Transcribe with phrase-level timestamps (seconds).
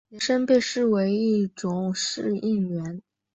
[0.09, 3.03] 人参被珍视为一种适应原。